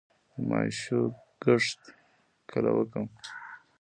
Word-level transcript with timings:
د 0.33 0.35
ماشو 0.49 1.01
کښت 1.41 1.81
کله 2.51 2.69
وکړم؟ 2.77 3.07